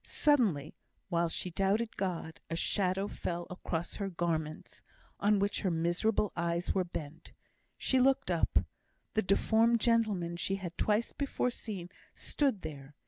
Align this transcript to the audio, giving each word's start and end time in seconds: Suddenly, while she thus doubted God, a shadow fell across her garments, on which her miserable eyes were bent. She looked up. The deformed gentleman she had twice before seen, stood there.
Suddenly, 0.03 0.73
while 1.09 1.29
she 1.29 1.51
thus 1.51 1.55
doubted 1.57 1.95
God, 1.95 2.39
a 2.49 2.55
shadow 2.55 3.07
fell 3.07 3.45
across 3.51 3.97
her 3.97 4.09
garments, 4.09 4.81
on 5.19 5.37
which 5.37 5.61
her 5.61 5.69
miserable 5.69 6.31
eyes 6.35 6.73
were 6.73 6.83
bent. 6.83 7.33
She 7.77 7.99
looked 7.99 8.31
up. 8.31 8.57
The 9.13 9.21
deformed 9.21 9.79
gentleman 9.79 10.37
she 10.37 10.55
had 10.55 10.75
twice 10.75 11.13
before 11.13 11.51
seen, 11.51 11.91
stood 12.15 12.63
there. 12.63 12.95